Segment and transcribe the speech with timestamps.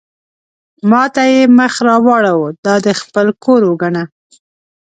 [0.89, 4.03] ما ته یې مخ را واړاوه: دا دې خپل کور وګڼه.